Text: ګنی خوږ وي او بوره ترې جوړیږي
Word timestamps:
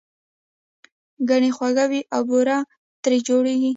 ګنی 1.29 1.51
خوږ 1.57 1.77
وي 1.89 2.01
او 2.15 2.21
بوره 2.29 2.57
ترې 3.03 3.17
جوړیږي 3.27 3.69